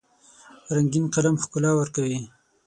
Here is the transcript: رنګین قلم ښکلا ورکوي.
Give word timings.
رنګین 0.75 1.05
قلم 1.13 1.35
ښکلا 1.43 1.71
ورکوي. 1.75 2.19